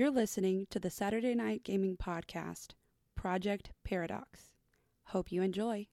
[0.00, 2.68] You're listening to the Saturday Night Gaming Podcast,
[3.16, 4.54] Project Paradox.
[5.08, 5.88] Hope you enjoy.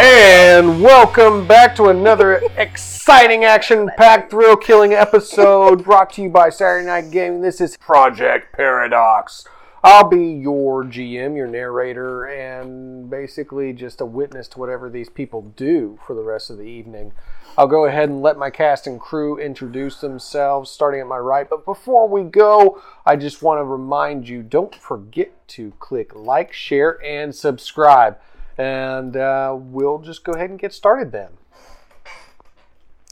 [0.00, 6.50] And welcome back to another exciting action packed thrill killing episode brought to you by
[6.50, 7.40] Saturday Night Gaming.
[7.40, 9.46] This is Project Paradox.
[9.82, 15.52] I'll be your GM, your narrator, and basically just a witness to whatever these people
[15.56, 17.12] do for the rest of the evening.
[17.56, 21.48] I'll go ahead and let my cast and crew introduce themselves, starting at my right.
[21.48, 26.52] But before we go, I just want to remind you don't forget to click like,
[26.52, 28.18] share, and subscribe.
[28.56, 31.30] And uh, we'll just go ahead and get started then.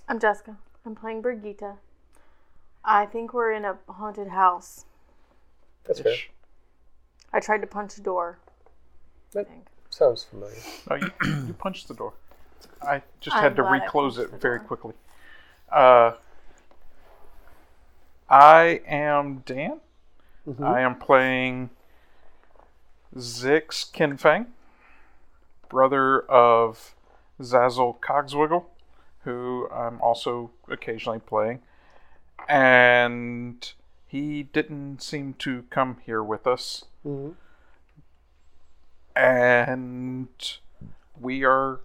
[0.08, 0.56] I'm Jessica.
[0.86, 1.76] I'm playing Brigitte.
[2.84, 4.84] I think we're in a haunted house.
[5.84, 6.14] That's fair.
[7.32, 8.38] I tried to punch a door.
[9.34, 9.66] I That think.
[9.90, 10.56] sounds familiar.
[10.90, 11.10] Oh, you,
[11.46, 12.12] you punched the door.
[12.80, 14.66] I just I'm had to glad I reclose it very door.
[14.66, 14.94] quickly.
[15.70, 16.12] Uh,
[18.28, 19.80] I am Dan.
[20.48, 20.64] Mm-hmm.
[20.64, 21.70] I am playing
[23.16, 24.46] Zix Kinfang,
[25.72, 26.94] brother of
[27.40, 28.66] Zazzle Cogswiggle,
[29.24, 31.62] who I'm also occasionally playing.
[32.46, 33.72] And
[34.06, 36.84] he didn't seem to come here with us.
[37.04, 37.34] Mhm.
[39.16, 40.58] And
[41.18, 41.80] we are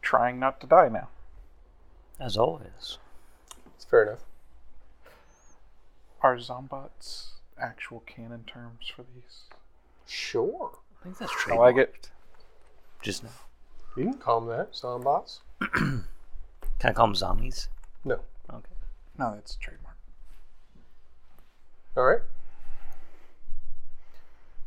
[0.00, 1.08] trying not to die now.
[2.20, 2.98] As always.
[3.74, 4.24] It's fair enough.
[6.22, 9.44] Are zombots actual canon terms for these?
[10.06, 10.78] Sure.
[11.00, 11.58] I think that's I true.
[11.58, 12.10] like it.
[13.02, 13.30] Just now.
[13.96, 14.72] You can call them that.
[14.72, 15.40] Zombots.
[15.72, 16.04] Can
[16.84, 17.68] I call them zombies?
[18.04, 18.20] No.
[18.52, 18.74] Okay.
[19.18, 19.96] No, that's a trademark.
[21.96, 22.20] All right.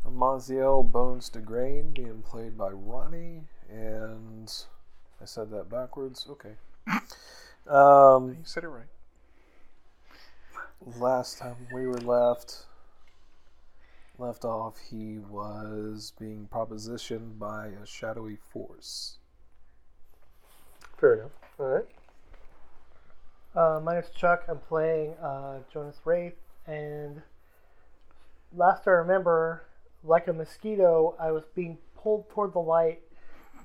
[0.07, 4.51] Maziel Bones DeGrain, being played by Ronnie, and
[5.21, 6.27] I said that backwards.
[6.29, 6.53] Okay.
[7.65, 8.83] Um, You said it right.
[10.97, 12.65] last time we were left
[14.17, 19.17] left off, he was being propositioned by a shadowy force.
[20.99, 21.31] Fair enough.
[21.59, 21.85] All right.
[23.55, 24.43] Uh, my name's Chuck.
[24.47, 26.35] I'm playing uh, Jonas Wraith,
[26.65, 27.21] and
[28.55, 29.63] last I remember,
[30.03, 33.01] like a mosquito, I was being pulled toward the light,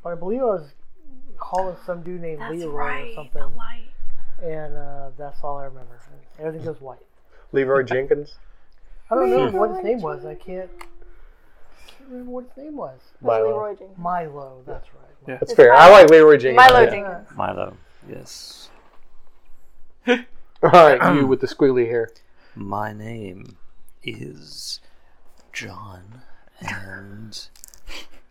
[0.03, 0.73] but I believe I was
[1.39, 3.11] calling some dude named That's Leroy right.
[3.11, 3.89] or something, The light.
[4.43, 5.99] and uh, that's all I remember.
[6.39, 6.99] Everything goes white.
[7.53, 8.37] Leroy Jenkins.
[9.11, 10.25] I don't know what his name was.
[10.25, 10.91] I can't, can't
[12.11, 13.01] remember what his name was.
[13.21, 13.49] Milo.
[13.49, 13.99] Leroy Jenkins.
[13.99, 14.63] Milo.
[14.67, 15.05] That's right.
[15.27, 15.37] Yeah.
[15.39, 15.75] That's fair.
[15.75, 16.57] I like Leroy Jenkins.
[16.57, 16.91] Milo Yeah.
[16.91, 17.29] Jenkins.
[17.37, 17.77] Milo.
[18.09, 18.69] Yes.
[20.09, 20.17] All
[20.73, 22.11] right, you with the squiggly hair.
[22.57, 23.57] My name
[24.03, 24.81] is
[25.53, 26.23] John,
[26.61, 27.47] and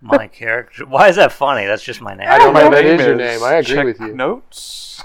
[0.01, 0.85] my character.
[0.85, 1.65] Why is that funny?
[1.65, 2.27] That's just my name.
[2.29, 2.69] I don't know.
[2.69, 3.43] That Name is your name.
[3.43, 4.13] I agree check with you.
[4.13, 5.01] Notes.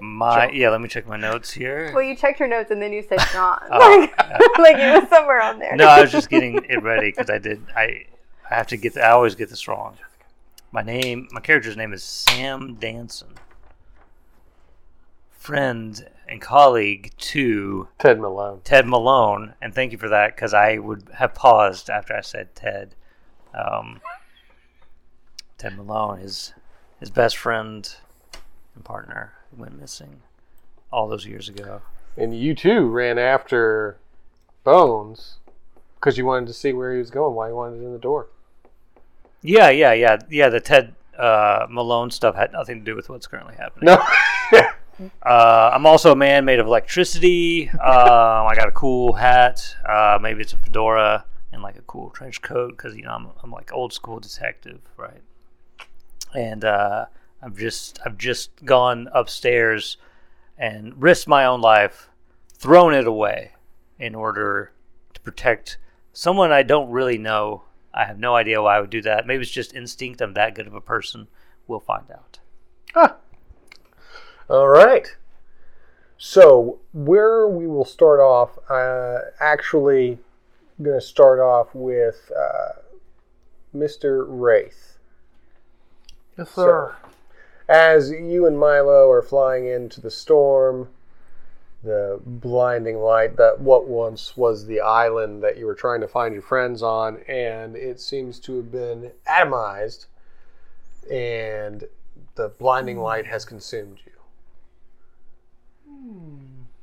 [0.00, 0.70] My yeah.
[0.70, 1.92] Let me check my notes here.
[1.92, 3.60] Well, you checked your notes and then you said John.
[3.70, 4.18] Oh, like,
[4.58, 5.76] like it was somewhere on there.
[5.76, 7.64] No, I was just getting it ready because I did.
[7.76, 8.06] I
[8.50, 8.96] I have to get.
[8.96, 9.96] I always get this wrong.
[10.70, 13.34] My name, my character's name is Sam Danson.
[15.30, 18.60] Friend and colleague to Ted Malone.
[18.64, 22.54] Ted Malone, and thank you for that because I would have paused after I said
[22.54, 22.94] Ted.
[23.52, 24.00] Um,
[25.58, 26.54] Ted Malone, his
[26.98, 27.94] his best friend
[28.74, 30.20] and partner, who went missing
[30.92, 31.82] all those years ago.
[32.16, 33.98] And you too ran after
[34.64, 35.38] Bones
[35.96, 37.98] because you wanted to see where he was going, why he wanted it in the
[37.98, 38.28] door.
[39.42, 40.48] Yeah, yeah, yeah, yeah.
[40.48, 43.86] The Ted uh, Malone stuff had nothing to do with what's currently happening.
[43.86, 44.02] No.
[45.22, 47.68] Uh, I'm also a man made of electricity.
[47.70, 49.74] Um, I got a cool hat.
[49.88, 53.28] Uh, maybe it's a fedora and like a cool trench coat because you know I'm,
[53.42, 55.22] I'm like old school detective, right?
[56.34, 57.06] And uh,
[57.42, 59.96] I've just I've just gone upstairs
[60.56, 62.08] and risked my own life,
[62.54, 63.52] thrown it away
[63.98, 64.72] in order
[65.14, 65.78] to protect
[66.12, 67.64] someone I don't really know.
[67.94, 69.26] I have no idea why I would do that.
[69.26, 70.20] Maybe it's just instinct.
[70.20, 71.28] I'm that good of a person.
[71.66, 72.38] We'll find out.
[74.48, 75.08] All right.
[76.18, 80.18] So where we will start off, uh, actually,
[80.80, 82.80] going to start off with uh,
[83.74, 84.24] Mr.
[84.28, 84.98] Wraith.
[86.38, 86.96] Yes, sir.
[87.72, 90.90] As you and Milo are flying into the storm,
[91.82, 96.34] the blinding light that what once was the island that you were trying to find
[96.34, 100.04] your friends on, and it seems to have been atomized,
[101.10, 101.84] and
[102.34, 104.12] the blinding light has consumed you.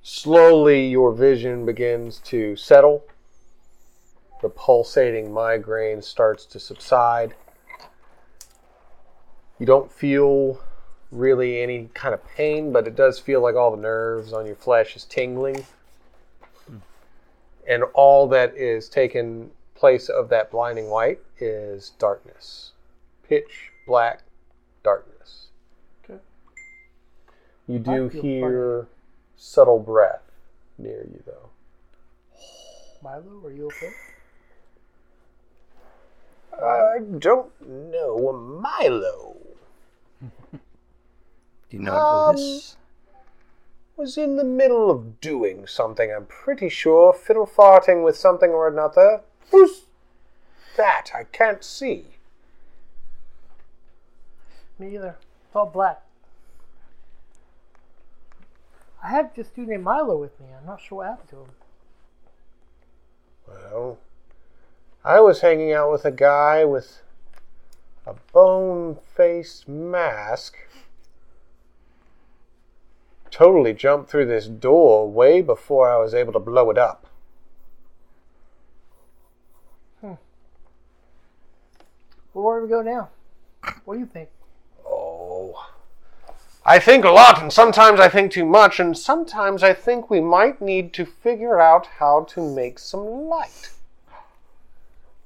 [0.01, 3.05] Slowly, your vision begins to settle.
[4.41, 7.35] The pulsating migraine starts to subside.
[9.59, 10.59] You don't feel
[11.11, 14.55] really any kind of pain, but it does feel like all the nerves on your
[14.55, 15.65] flesh is tingling.
[17.67, 22.71] And all that is taken place of that blinding light is darkness.
[23.27, 24.23] Pitch black
[24.83, 25.47] darkness.
[26.03, 26.19] Okay.
[27.67, 28.87] You do hear
[29.35, 30.23] subtle breath
[30.77, 31.49] near you though.
[33.01, 33.91] Milo, are you okay?
[36.61, 39.37] I don't know Milo.
[41.69, 42.77] Do you know Um, Otis?
[43.95, 47.13] was in the middle of doing something, I'm pretty sure.
[47.13, 49.21] Fiddle farting with something or another.
[49.51, 49.85] Who's
[50.77, 51.11] that?
[51.13, 52.15] I can't see.
[54.77, 55.17] Me either.
[55.47, 56.01] It's all black.
[59.03, 60.47] I have this dude named Milo with me.
[60.57, 61.51] I'm not sure what happened to him.
[63.47, 63.97] Well,
[65.03, 67.01] I was hanging out with a guy with
[68.05, 70.55] a bone faced mask.
[73.39, 77.07] Totally jumped through this door way before I was able to blow it up.
[80.01, 80.15] Hmm.
[82.33, 83.07] Well, where do we go now?
[83.85, 84.27] What do you think?
[84.85, 85.69] Oh.
[86.65, 90.19] I think a lot, and sometimes I think too much, and sometimes I think we
[90.19, 93.71] might need to figure out how to make some light.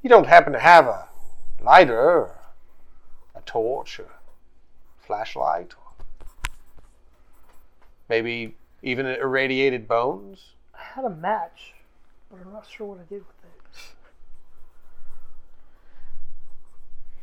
[0.03, 1.07] You don't happen to have a
[1.59, 2.35] lighter, or
[3.33, 4.11] a torch, or
[4.99, 5.73] flashlight,
[8.13, 10.53] maybe even irradiated bones?
[10.75, 11.73] I had a match,
[12.29, 13.83] but I'm not sure what I did with it.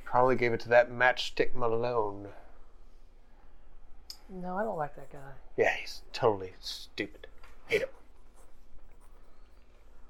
[0.05, 2.27] Probably gave it to that matchstick Malone.
[4.29, 5.31] No, I don't like that guy.
[5.57, 7.29] Yeah, he's totally stupid.
[7.69, 7.89] Hate him.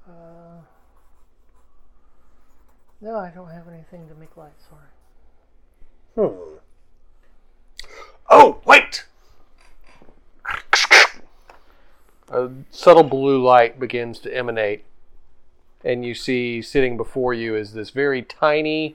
[0.08, 0.62] Uh,
[3.02, 4.52] no, I don't have anything to make light.
[6.16, 6.28] Sorry.
[6.28, 6.56] Hmm.
[8.30, 9.04] Oh, wait!
[12.30, 14.84] A subtle blue light begins to emanate,
[15.84, 18.94] and you see sitting before you is this very tiny,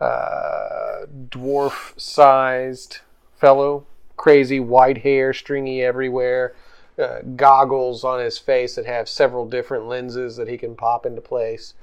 [0.00, 2.98] uh, dwarf sized
[3.36, 3.86] fellow.
[4.16, 6.54] Crazy white hair, stringy everywhere,
[6.98, 11.20] uh, goggles on his face that have several different lenses that he can pop into
[11.20, 11.74] place.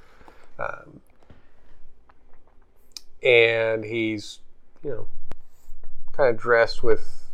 [0.59, 0.99] Um,
[3.23, 4.39] and he's,
[4.83, 5.07] you know,
[6.11, 7.29] kind of dressed with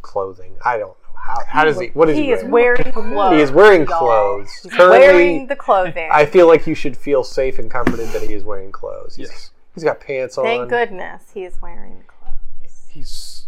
[0.00, 0.56] clothing.
[0.64, 1.44] I don't know how.
[1.46, 1.88] How does he?
[1.88, 2.78] What is he, He is wearing?
[2.84, 3.32] wearing clothes.
[3.36, 4.52] He is wearing clothes.
[4.62, 6.08] He's Currently, wearing the clothing.
[6.12, 9.16] I feel like you should feel safe and comforted that he is wearing clothes.
[9.16, 9.50] He's, Yes.
[9.74, 10.44] he's got pants on.
[10.44, 12.86] Thank goodness he is wearing clothes.
[12.90, 13.46] He's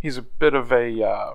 [0.00, 1.34] he's a bit of a uh,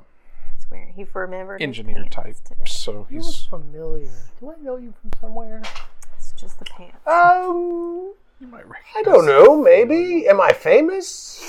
[0.57, 0.93] He's wearing.
[0.95, 2.61] He remembered his engineer type, Today.
[2.65, 4.09] so You look he's familiar.
[4.39, 5.61] Do I know you from somewhere?
[6.17, 6.97] It's just the pants.
[7.07, 8.93] Um, you might recognize.
[8.97, 9.57] I don't know.
[9.61, 11.41] Maybe am I famous?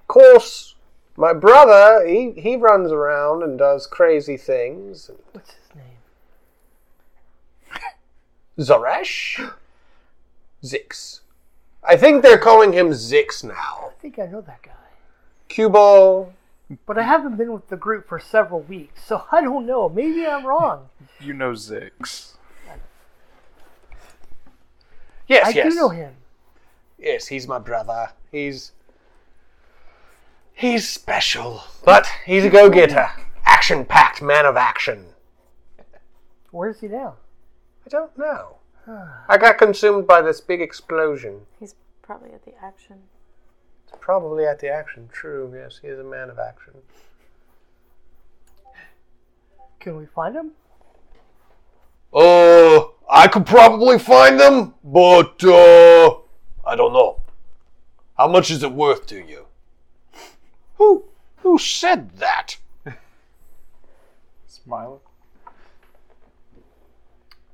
[0.00, 0.71] Of course,
[1.16, 5.10] my brother he he runs around and does crazy things.
[5.32, 5.98] What's his name?
[8.58, 9.52] Zaresh,
[10.62, 11.20] Zix.
[11.84, 13.90] I think they're calling him Zix now.
[13.90, 14.70] I think I know that guy.
[15.48, 16.32] Cubo.
[16.86, 19.88] But I haven't been with the group for several weeks, so I don't know.
[19.88, 20.88] Maybe I'm wrong.
[21.20, 22.34] You know Zix.
[25.28, 25.72] Yes, I yes.
[25.72, 26.14] do know him.
[26.98, 28.10] Yes, he's my brother.
[28.32, 28.72] He's
[30.62, 33.08] he's special, but he's a go-getter,
[33.44, 35.06] action-packed man of action.
[36.52, 37.16] Where's he now?
[37.84, 38.56] I don't know.
[39.28, 41.40] I got consumed by this big explosion.
[41.58, 42.96] He's probably at the action.
[43.86, 45.08] It's probably at the action.
[45.12, 45.52] True.
[45.54, 46.74] Yes, he is a man of action.
[49.80, 50.52] Can we find him?
[52.12, 56.10] Uh, I could probably find them, but uh,
[56.64, 57.20] I don't know.
[58.16, 59.46] How much is it worth to you?
[60.82, 61.04] Who
[61.36, 62.56] who said that?
[64.48, 64.98] Smiling.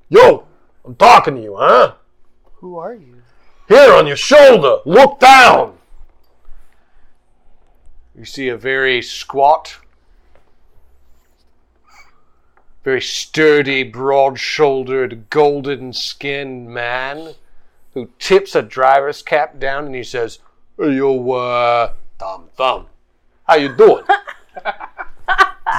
[0.09, 0.47] Yo,
[0.83, 1.93] I'm talking to you, huh?
[2.55, 3.21] Who are you?
[3.67, 5.77] Here on your shoulder, look down.
[8.17, 9.77] You see a very squat,
[12.83, 17.35] very sturdy, broad shouldered, golden skinned man
[17.93, 20.39] who tips a driver's cap down and he says,
[20.79, 22.87] Hey, yo, uh, Thumb Thumb,
[23.49, 24.05] how you doing?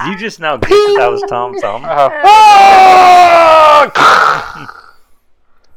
[0.07, 1.83] You just now get that that was Tom Thumb.
[1.85, 3.11] Ah!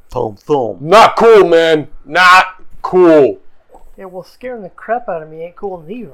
[0.09, 0.79] Tom Thumb.
[0.81, 1.89] Not cool, man.
[2.07, 3.41] Not cool.
[3.99, 6.13] Yeah, well, scaring the crap out of me ain't cool neither.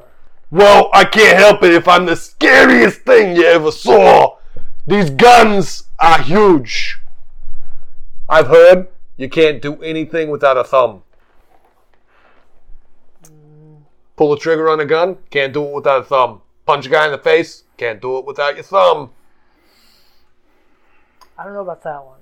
[0.50, 4.38] Well, I can't help it if I'm the scariest thing you ever saw.
[4.86, 6.98] These guns are huge.
[8.28, 11.02] I've heard you can't do anything without a thumb.
[14.20, 16.42] Pull the trigger on a gun, can't do it without a thumb.
[16.66, 19.12] Punch a guy in the face, can't do it without your thumb.
[21.38, 22.18] I don't know about that one.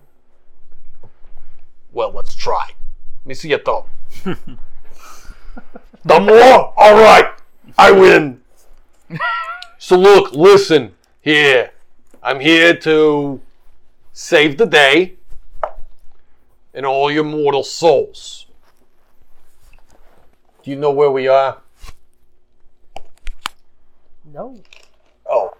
[1.90, 2.66] Well, let's try.
[2.68, 3.82] Let me see your thumb.
[6.06, 6.72] thumb war?
[6.76, 7.32] All right,
[7.76, 8.42] I win.
[9.78, 11.72] so look, listen here.
[12.22, 13.40] I'm here to
[14.12, 15.14] save the day
[16.72, 18.46] and all your mortal souls.
[20.62, 21.60] Do you know where we are?
[24.32, 24.60] No.
[25.28, 25.54] Oh,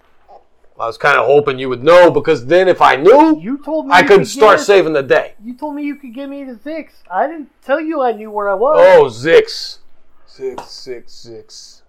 [0.79, 3.87] I was kind of hoping you would know because then if I knew, You told
[3.87, 5.33] me I you could start get- saving the day.
[5.43, 6.91] You told me you could give me the Zix.
[7.11, 8.77] I didn't tell you I knew where I was.
[8.79, 9.79] Oh, Zix.
[10.25, 11.81] Six, six, six.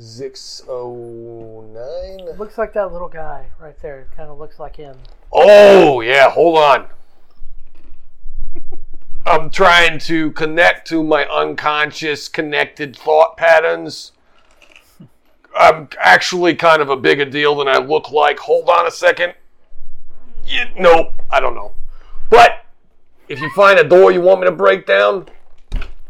[0.00, 2.38] Zix oh nine.
[2.38, 4.00] Looks like that little guy right there.
[4.00, 4.96] It kind of looks like him.
[5.32, 6.86] Oh, yeah, hold on.
[9.26, 14.12] I'm trying to connect to my unconscious connected thought patterns.
[15.58, 18.38] I'm actually kind of a bigger deal than I look like.
[18.38, 19.34] Hold on a second.
[20.46, 21.72] You, nope, I don't know.
[22.30, 22.64] But
[23.28, 25.28] if you find a door you want me to break down,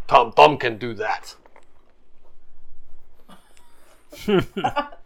[0.07, 1.35] Tom Thumb can do that.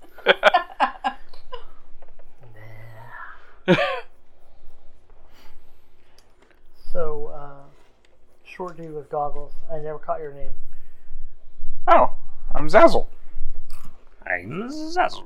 [6.93, 7.63] So, uh,
[8.45, 9.53] short dude with goggles.
[9.73, 10.51] I never caught your name.
[11.89, 12.13] Oh,
[12.55, 13.07] I'm Zazzle.
[14.27, 15.25] I'm Zazzle.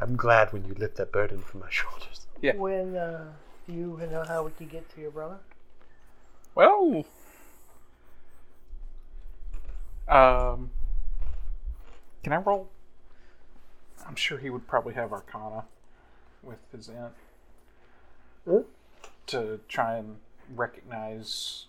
[0.00, 2.26] I'm glad when you lift that burden from my shoulders.
[2.40, 2.56] Yeah.
[2.56, 3.32] When uh,
[3.66, 5.38] you know how we could get to your brother?
[6.54, 7.04] Well,
[10.08, 10.70] um,
[12.22, 12.68] can I roll?
[14.06, 15.64] I'm sure he would probably have Arcana
[16.42, 17.12] with his int
[18.48, 18.62] Huh?
[19.26, 20.16] to try and
[20.56, 21.66] recognize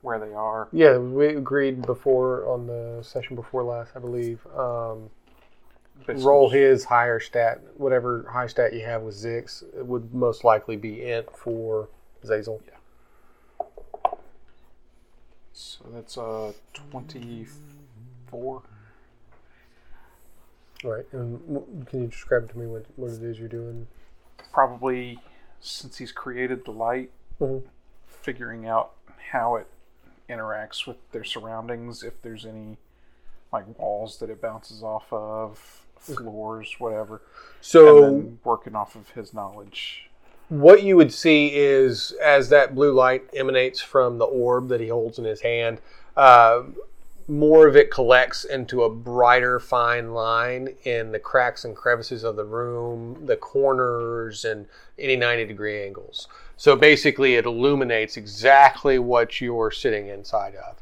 [0.00, 0.68] where they are.
[0.72, 4.46] Yeah, we agreed before on the session before last, I believe.
[4.56, 5.10] Um,
[6.06, 10.44] But roll his higher stat, whatever high stat you have with Zix, it would most
[10.44, 11.88] likely be int for
[12.24, 12.60] Zazzle.
[12.66, 14.10] Yeah.
[15.52, 18.62] So that's uh 24.
[20.84, 23.86] All right, and w- can you describe to me what, what it is you're doing?
[24.52, 25.18] Probably
[25.60, 27.62] since he's created the light, Mhm.
[28.06, 28.92] figuring out
[29.30, 29.66] how it
[30.28, 32.76] interacts with their surroundings, if there's any
[33.52, 37.20] like walls that it bounces off of, floors, whatever.
[37.60, 40.10] So, working off of his knowledge.
[40.48, 44.88] what you would see is as that blue light emanates from the orb that he
[44.88, 45.80] holds in his hand,
[46.16, 46.62] uh,
[47.26, 52.36] more of it collects into a brighter, fine line in the cracks and crevices of
[52.36, 54.66] the room, the corners, and
[54.98, 56.28] any 90 degree angles.
[56.56, 60.76] So basically, it illuminates exactly what you're sitting inside of.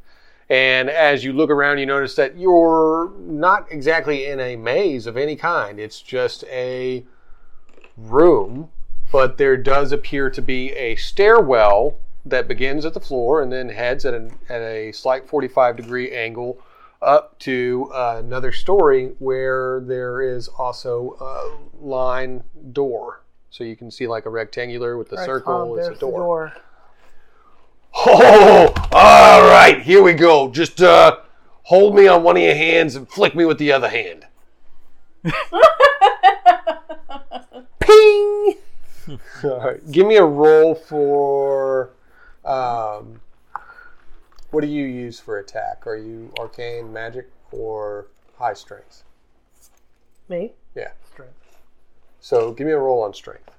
[0.49, 5.17] And as you look around, you notice that you're not exactly in a maze of
[5.17, 5.79] any kind.
[5.79, 7.05] It's just a
[7.97, 8.71] room,
[9.11, 13.69] but there does appear to be a stairwell that begins at the floor and then
[13.69, 16.59] heads at, an, at a slight 45 degree angle
[17.01, 23.23] up to uh, another story where there is also a line door.
[23.51, 26.11] So you can see like a rectangular with the Right, circle is there's a the
[26.11, 26.53] door.
[27.95, 30.51] Oh, all right, here we go.
[30.51, 31.19] Just uh,
[31.65, 34.27] hold me on one of your hands and flick me with the other hand.
[37.81, 38.55] Ping!
[39.45, 41.91] all right, give me a roll for.
[42.45, 43.21] Um,
[44.51, 45.87] what do you use for attack?
[45.87, 49.03] Are you arcane, magic, or high strength?
[50.29, 50.53] Me?
[50.75, 50.91] Yeah.
[51.11, 51.59] Strength.
[52.21, 53.51] So give me a roll on strength.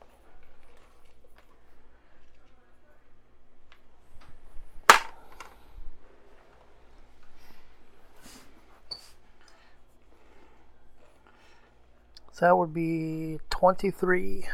[12.34, 14.48] So that would be 23.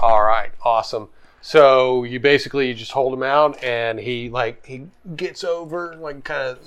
[0.00, 1.08] All right, awesome.
[1.40, 4.86] So you basically you just hold him out, and he like he
[5.16, 6.58] gets over, like kind of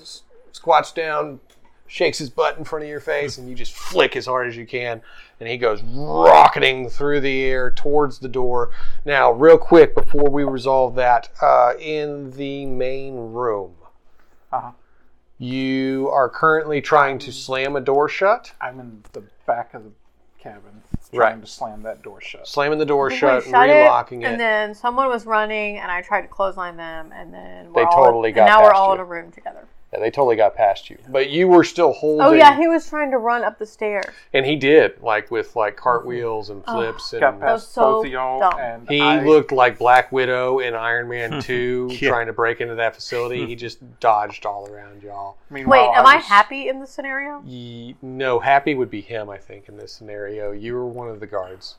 [0.52, 1.40] squats down,
[1.88, 4.56] shakes his butt in front of your face, and you just flick as hard as
[4.58, 5.02] you can,
[5.40, 8.72] and he goes rocketing through the air towards the door.
[9.06, 13.76] Now, real quick before we resolve that, uh, in the main room,
[14.52, 14.72] Uh-huh.
[15.40, 18.52] You are currently trying to slam a door shut.
[18.62, 19.92] I'm in the back of the
[20.40, 20.82] cabin,
[21.14, 21.42] trying Right.
[21.42, 22.48] to slam that door shut.
[22.48, 24.26] Slamming the door shut, we shut relocking it.
[24.26, 27.88] and then someone was running, and I tried to clothesline them, and then They we're
[27.88, 28.94] all- totally and got now we're past all you.
[28.96, 29.66] in a room together.
[29.92, 32.26] Yeah, they totally got past you, but you were still holding.
[32.26, 34.06] Oh yeah, he was trying to run up the stairs.
[34.34, 37.22] and he did like with like cartwheels and flips and.
[37.22, 38.60] Got past so both of y'all, dumb.
[38.60, 42.10] and He I, looked like Black Widow in Iron Man 2 Yeah.
[42.10, 43.46] trying to break into that facility.
[43.48, 45.38] he just dodged all around y'all.
[45.50, 47.42] Meanwhile, Wait, am I was- happy in this scenario?
[47.46, 50.52] Ye- no, Happy would be him, I think, in this scenario.
[50.52, 51.76] You were one of the guards.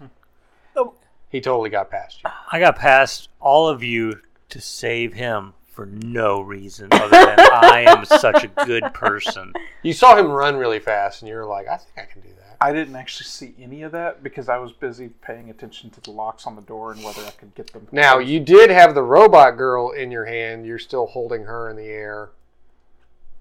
[0.74, 0.94] Oh.
[1.28, 2.30] He totally got past you.
[2.50, 7.84] I got past all of you to save him for no reason other than I
[7.87, 9.54] am such a good person.
[9.82, 12.28] You saw him run really fast, and you were like, I think I can do
[12.37, 12.58] that.
[12.60, 16.10] I didn't actually see any of that because I was busy paying attention to the
[16.10, 17.88] locks on the door and whether I could get them.
[17.92, 20.66] Now, you did have the robot girl in your hand.
[20.66, 22.28] You're still holding her in the air,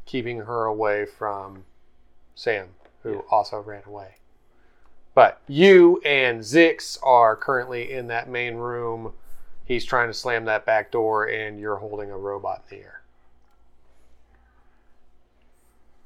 [0.06, 1.66] keeping her away from
[2.36, 2.70] Sam,
[3.04, 4.16] who also ran away.
[5.14, 9.12] But you and Zix are currently in that main room.
[9.70, 13.02] He's trying to slam that back door, and you're holding a robot in the air.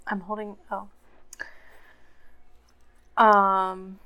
[0.05, 0.57] I'm holding.
[0.69, 0.89] Oh.
[3.15, 3.99] Um.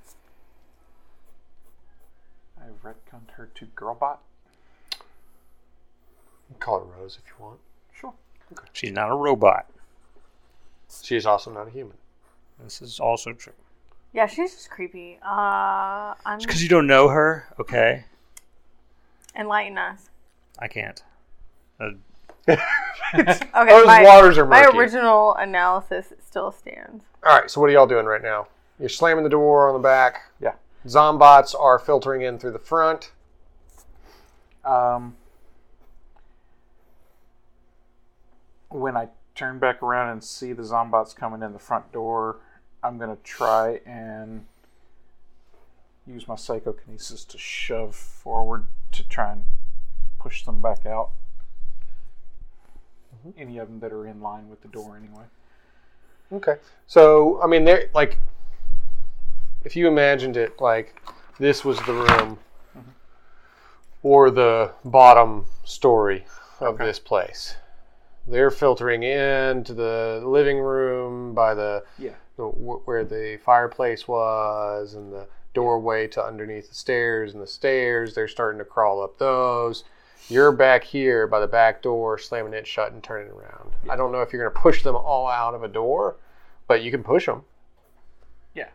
[2.61, 4.19] I've retconned her to Girlbot.
[6.59, 7.59] Call her Rose if you want.
[7.91, 8.13] Sure.
[8.53, 8.67] Okay.
[8.73, 9.65] She's not a robot.
[11.01, 11.97] She is also not a human.
[12.63, 13.53] This is also true.
[14.13, 15.17] Yeah, she's just creepy.
[15.25, 18.05] Uh, I'm Because you don't know her, okay?
[19.35, 20.09] Enlighten us.
[20.59, 21.01] I can't.
[21.79, 21.91] Uh,
[23.13, 24.77] Okay, Those my, waters are my murky.
[24.77, 27.03] original analysis still stands.
[27.25, 28.47] All right, so what are y'all doing right now?
[28.79, 30.31] You're slamming the door on the back.
[30.41, 30.53] Yeah.
[30.85, 33.11] Zombots are filtering in through the front.
[34.65, 35.15] Um,
[38.69, 42.37] when I turn back around and see the zombots coming in the front door,
[42.83, 44.45] I'm gonna try and
[46.05, 49.43] use my psychokinesis to shove forward to try and
[50.19, 51.11] push them back out.
[53.15, 53.41] Mm-hmm.
[53.41, 55.23] Any of them that are in line with the door, anyway.
[56.31, 56.55] Okay.
[56.87, 58.19] So, I mean, they're like,
[59.63, 61.01] if you imagined it like
[61.39, 62.39] this was the room
[62.77, 62.89] mm-hmm.
[64.03, 66.25] or the bottom story
[66.59, 67.55] of this place,
[68.27, 72.11] they're filtering into the living room by the, Yeah.
[72.35, 78.13] the where the fireplace was and the doorway to underneath the stairs and the stairs.
[78.13, 79.85] They're starting to crawl up those.
[80.29, 83.71] You're back here by the back door, slamming it shut and turning around.
[83.89, 86.17] I don't know if you're going to push them all out of a door,
[86.67, 87.41] but you can push them.
[88.53, 88.69] Yeah.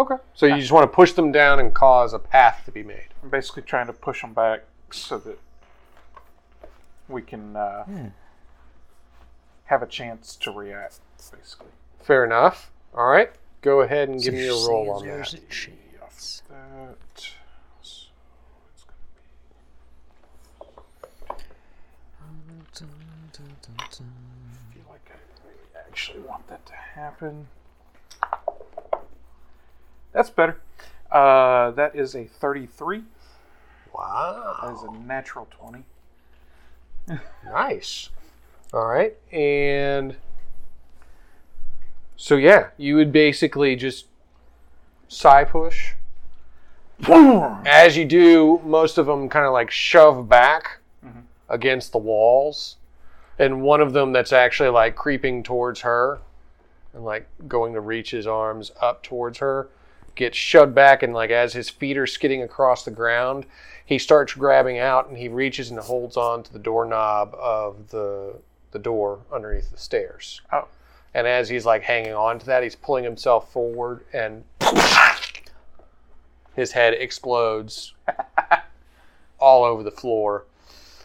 [0.00, 0.16] Okay.
[0.34, 3.06] So you just want to push them down and cause a path to be made.
[3.22, 5.38] I'm basically trying to push them back so that
[7.08, 7.84] we can uh,
[9.66, 10.98] have a chance to react,
[11.30, 11.68] basically.
[12.00, 12.72] Fair enough.
[12.96, 13.30] All right.
[13.62, 15.38] Go ahead and give me a roll on that.
[16.16, 16.42] A.
[16.48, 16.98] That.
[17.82, 18.06] So
[18.70, 18.96] it's gonna
[23.78, 25.10] I feel like
[25.74, 27.48] I actually want that to happen.
[30.12, 30.60] That's better.
[31.10, 33.04] Uh, that is a 33.
[33.94, 34.56] Wow.
[34.62, 35.84] That is a natural 20.
[37.44, 38.08] Nice.
[38.72, 39.14] All right.
[39.30, 40.16] And
[42.16, 44.06] so, yeah, you would basically just
[45.08, 45.92] psi push.
[47.04, 51.20] As you do, most of them kind of like shove back mm-hmm.
[51.48, 52.76] against the walls.
[53.38, 56.20] And one of them that's actually like creeping towards her
[56.94, 59.68] and like going to reach his arms up towards her
[60.14, 61.02] gets shoved back.
[61.02, 63.44] And like as his feet are skidding across the ground,
[63.84, 68.36] he starts grabbing out and he reaches and holds on to the doorknob of the,
[68.70, 70.40] the door underneath the stairs.
[70.50, 70.66] Oh.
[71.14, 74.44] And as he's like hanging on to that, he's pulling himself forward and
[76.56, 77.92] his head explodes
[79.38, 80.44] all over the floor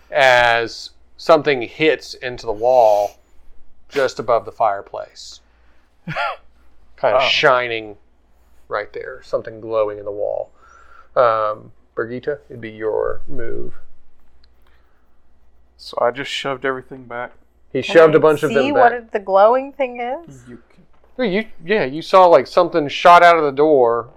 [0.10, 3.20] as something hits into the wall
[3.90, 5.42] just above the fireplace.
[6.96, 7.28] kind of Oh.
[7.28, 7.98] shining
[8.68, 10.52] right there, something glowing in the wall.
[11.16, 13.74] Um, Brigitte, it'd be your move.
[15.78, 17.32] So I just shoved everything back.
[17.74, 18.64] He shoved Can a bunch of them back.
[18.66, 20.44] See what the glowing thing is?
[20.48, 20.60] You
[21.18, 21.32] can.
[21.32, 24.10] You, yeah, you saw like something shot out of the door,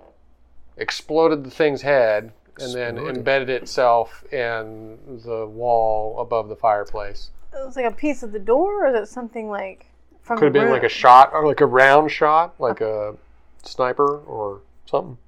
[0.77, 3.17] exploded the thing's head, and then Exploded.
[3.17, 7.31] embedded itself in the wall above the fireplace.
[7.53, 9.87] It was like a piece of the door, or is it something like
[10.23, 13.15] from Could have the been like a shot, or like a round shot, like a
[13.63, 15.19] sniper or something.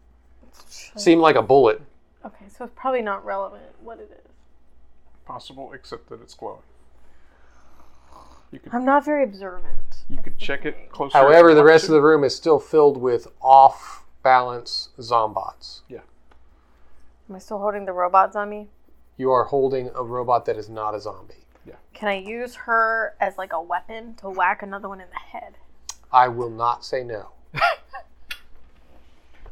[0.96, 1.82] Seemed like a bullet.
[2.24, 4.32] Okay, so it's probably not relevant what it is.
[5.26, 6.61] Possible, except that it's glowing.
[8.50, 10.04] You could I'm not very observant.
[10.09, 11.16] you could check it closer.
[11.18, 15.82] However, the rest of the room is still filled with off balance zombots.
[15.88, 16.00] Yeah.
[17.30, 18.66] Am I still holding the robots on me?
[19.16, 21.44] You are holding a robot that is not a zombie.
[21.64, 21.76] Yeah.
[21.94, 25.54] Can I use her as like a weapon to whack another one in the head?
[26.12, 27.28] I will not say no.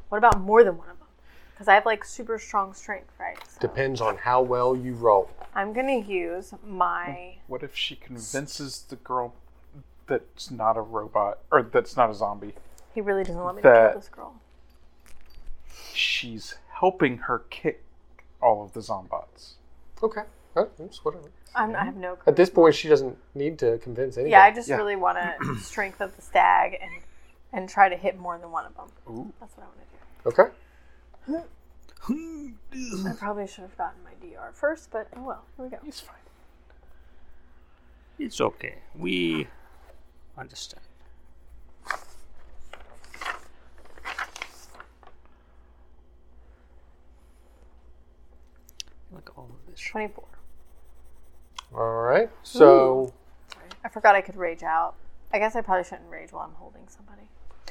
[0.09, 1.09] What about more than one of them?
[1.53, 3.37] Because I have like super strong strength, right?
[3.49, 5.31] So Depends on how well you roll.
[5.55, 7.37] I'm gonna use my.
[7.47, 9.35] What if she convinces the girl
[10.07, 12.55] that's not a robot or that's not a zombie?
[12.95, 14.35] He really doesn't want me to That- kill this girl.
[15.93, 17.83] She's helping her kick
[18.41, 19.53] all of the zombots.
[20.03, 20.23] Okay.
[20.57, 21.31] Uh, oops, whatever.
[21.55, 22.19] I'm, I have no.
[22.27, 24.33] At this point, she doesn't need to convince anyone.
[24.33, 24.77] Yeah, I just Yeah.
[24.77, 26.91] really want to strength of the stag and
[27.53, 28.89] and try to hit more than one of them.
[29.09, 29.33] Ooh.
[29.39, 30.43] That's what I want to do.
[30.43, 31.49] Okay.
[33.09, 35.45] I probably should have gotten my DR first, but oh well.
[35.57, 35.79] Here we go.
[35.87, 36.17] It's fine.
[38.19, 38.79] It's okay.
[38.97, 39.47] We
[40.37, 40.83] understand.
[49.15, 49.81] Like all of this.
[49.81, 50.25] Twenty-four.
[51.75, 52.31] All right.
[52.43, 53.13] So
[53.85, 54.95] I forgot I could rage out.
[55.33, 57.23] I guess I probably shouldn't rage while I'm holding somebody.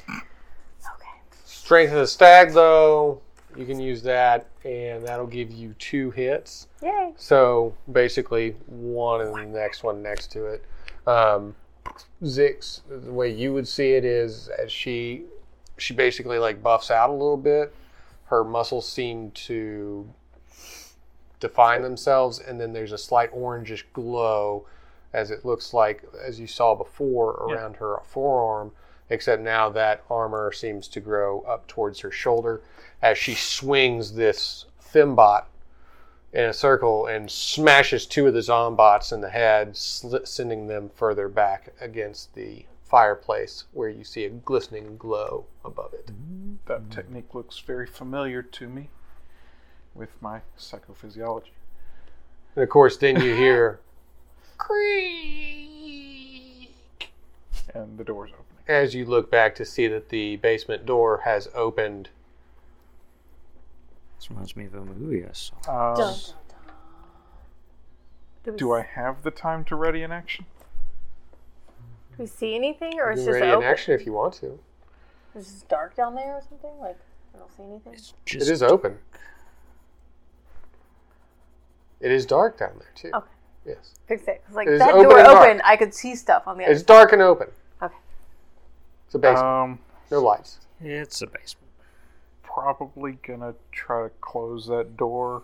[0.08, 1.20] Okay.
[1.44, 3.22] strength of the stag, though,
[3.56, 6.68] you can use that, and that'll give you two hits.
[6.82, 7.12] Yay.
[7.16, 10.64] So basically, one and the next one next to it.
[11.06, 11.54] Um,
[12.22, 15.24] Zix, the way you would see it is, as she
[15.76, 17.74] she basically like buffs out a little bit.
[18.26, 20.08] Her muscles seem to
[21.44, 24.66] define themselves, and then there's a slight orangish glow,
[25.12, 28.72] as it looks like as you saw before around her forearm.
[29.10, 32.62] Except now that armor seems to grow up towards her shoulder
[33.02, 35.44] as she swings this Thimbot
[36.32, 40.88] in a circle and smashes two of the zombots in the head, sli- sending them
[40.88, 46.10] further back against the fireplace where you see a glistening glow above it.
[46.64, 48.88] That technique looks very familiar to me
[49.94, 51.50] with my psychophysiology.
[52.56, 53.80] And of course, then you hear
[55.74, 56.70] creak,
[57.74, 58.44] And the door's opening.
[58.68, 62.08] as you look back to see that the basement door has opened.
[64.18, 65.54] This reminds me of a movie I saw.
[65.90, 66.74] Um, Dun, dun,
[68.44, 68.56] dun.
[68.56, 70.46] Do I have the time to ready an action?
[72.16, 73.66] do we see anything, or You it's just ready in open?
[73.68, 74.58] action if you want to.
[75.34, 76.70] Is just dark down there or something.
[76.80, 76.96] Like
[77.34, 77.92] I don't see anything.
[77.94, 78.98] It's just is open.
[82.04, 83.10] It is dark down there too.
[83.14, 83.30] Okay.
[83.64, 84.42] Yes, Fix it.
[84.46, 86.64] 'Cause, like It is that open door and open, I could see stuff on the
[86.64, 86.72] other.
[86.74, 87.50] it's dark and open.
[87.80, 87.94] Okay.
[89.06, 89.78] It's a basement, Um,
[90.10, 90.60] no lights.
[90.80, 91.60] It's a basement.
[92.42, 95.42] probably gonna try to close that door.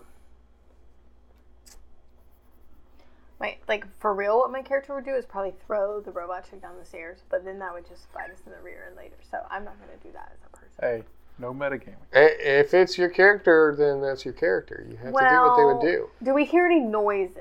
[3.40, 6.60] My like for real, what my character would do is probably throw the robot chick
[6.60, 9.16] down the stairs, but then that would just bite us in the rear end later.
[9.30, 10.72] So I'm not gonna do that as a person.
[10.78, 11.04] Hey,
[11.40, 11.96] no metagaming.
[12.12, 14.86] If it's your character, then that's your character.
[14.88, 16.10] You have to do what they would do.
[16.22, 17.38] Do we hear any noises?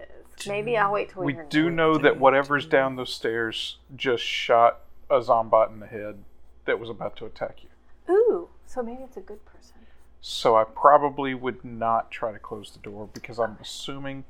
[0.48, 1.76] Maybe I'll wait till we, We hear do noises.
[1.76, 6.24] know that whatever's down those stairs just shot a zombot in the head
[6.66, 8.14] that was about to attack you.
[8.14, 9.76] Ooh, so maybe it's a good person.
[10.22, 14.24] So I probably would not try to close the door because I'm assuming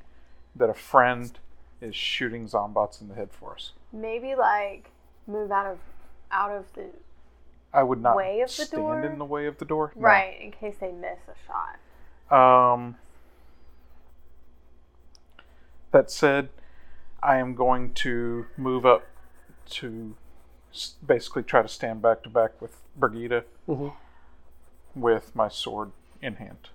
[0.55, 1.37] that a friend
[1.81, 3.73] is shooting zombots in the head for us.
[3.93, 4.91] Maybe like
[5.27, 5.79] move out of
[6.31, 6.85] out of the
[7.73, 9.01] I would not Way of the stand door?
[9.03, 9.91] in the way of the door.
[9.95, 10.01] No.
[10.01, 12.35] right in case they miss a shot.
[12.35, 12.95] Um,
[15.91, 16.49] that said,
[17.21, 19.05] I am going to move up
[19.71, 20.15] to
[21.05, 23.93] basically try to stand back to back with Brigitte Mhm.
[24.95, 26.69] with my sword in hand,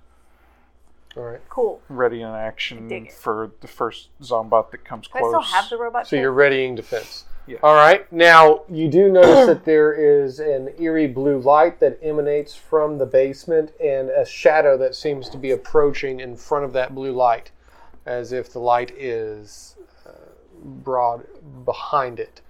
[1.17, 1.41] All right.
[1.49, 1.81] Cool.
[1.89, 6.07] ready in action for the first zombot that comes Do I still have the robot?
[6.07, 6.21] So chick?
[6.23, 7.25] you're readying defense.
[7.47, 7.59] Yeah.
[7.63, 8.11] All right.
[8.11, 13.07] Now you do notice that there is an eerie blue light that emanates from the
[13.07, 17.51] basement, and a shadow that seems to be approaching in front of that blue light,
[18.07, 19.77] as if the light is
[20.07, 20.13] uh,
[20.55, 21.27] broad
[21.67, 22.41] behind it,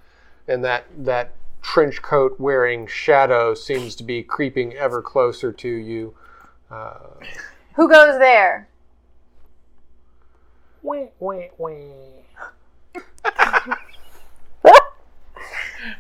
[0.47, 6.15] and that that trench coat wearing shadow seems to be creeping ever closer to you.
[6.71, 6.99] Uh,
[7.75, 8.69] Who goes there?
[10.83, 11.91] Wait, wait, wait.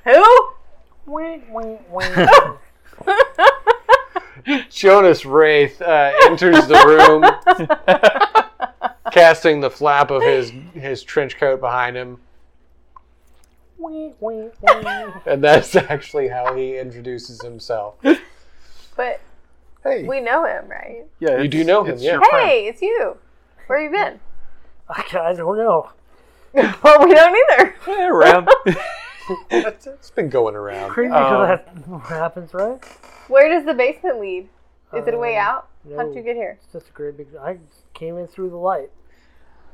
[0.05, 0.25] Who?
[4.71, 7.23] Jonas Wraith uh, enters the room,
[9.13, 12.21] casting the flap of his his trench coat behind him,
[15.27, 17.95] and that's actually how he introduces himself.
[18.97, 19.21] But
[19.83, 21.05] Hey, we know him, right?
[21.21, 22.13] Yeah, You do it's- know him, it's yeah.
[22.13, 22.49] your friend.
[22.49, 23.17] Hey, it's you.
[23.67, 24.19] Where you been?
[24.89, 25.91] I, I don't know.
[26.55, 27.75] well, we don't either.
[27.87, 28.49] Yeah, around.
[29.51, 30.91] It's it's been going around.
[30.91, 31.57] Pretty Um, sure
[31.87, 32.83] what happens, right?
[33.29, 34.49] Where does the basement lead?
[34.95, 35.69] Is it a way Um, out?
[35.97, 36.59] How'd you get here?
[36.63, 37.29] It's just a great big.
[37.41, 37.59] I
[37.95, 38.91] came in through the light.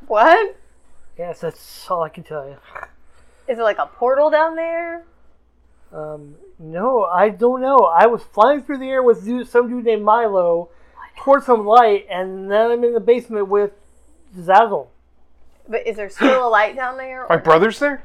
[0.06, 0.56] What?
[1.18, 2.56] Yes, that's all I can tell you.
[3.46, 5.04] Is it like a portal down there?
[5.92, 7.78] Um, no, I don't know.
[7.78, 10.70] I was flying through the air with some dude named Milo
[11.18, 13.72] towards some light, and then I'm in the basement with
[14.36, 14.86] Zazzle.
[15.68, 17.26] But is there still a light down there?
[17.28, 18.02] My brother's there?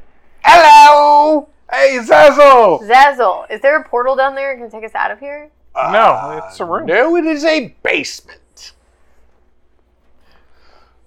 [0.48, 1.50] Hello!
[1.72, 2.88] Hey, Zazzle!
[2.88, 5.50] Zazzle, is there a portal down there that can take us out of here?
[5.76, 6.86] no, uh, it's a room.
[6.86, 8.74] No, it is a basement.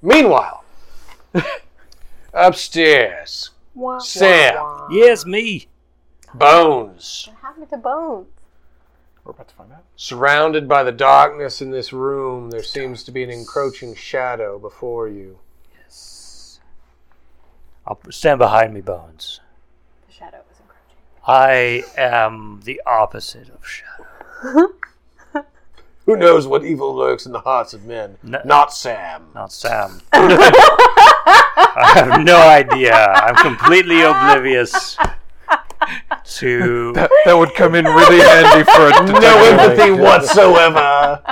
[0.03, 0.65] Meanwhile,
[2.35, 3.51] upstairs,
[4.01, 5.69] Sam, Yes, me.
[6.35, 8.27] Bones, What happened to Bones?
[9.25, 9.85] We're about to find out.
[9.97, 15.07] surrounded by the darkness in this room, there seems to be an encroaching shadow before
[15.09, 15.39] you.
[17.89, 19.41] I'll stand behind me, Bones.
[20.07, 20.99] The shadow was encroaching.
[21.27, 24.69] I am the opposite of shadow.
[26.05, 28.19] Who knows what evil lurks in the hearts of men?
[28.23, 29.29] No- Not Sam.
[29.35, 30.03] Not Sam.
[30.13, 32.95] I have no idea.
[32.95, 34.97] I'm completely oblivious
[36.25, 36.93] to.
[36.93, 39.23] That, that would come in really handy for a detective.
[39.23, 41.23] No empathy whatsoever.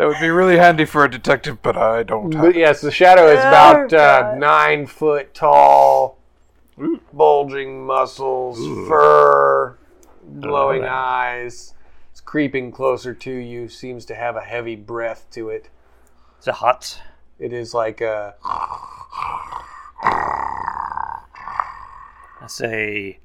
[0.00, 2.90] That would be really handy for a detective, but I don't have But yes, the
[2.90, 6.16] shadow is about uh, nine foot tall,
[7.12, 8.56] bulging muscles,
[8.88, 9.76] fur,
[10.40, 10.90] glowing that.
[10.90, 11.74] eyes.
[12.12, 13.68] It's creeping closer to you.
[13.68, 15.66] Seems to have a heavy breath to it.
[15.66, 15.70] it.
[16.40, 17.02] Is it hot?
[17.38, 19.66] It is like a I
[22.46, 23.18] say,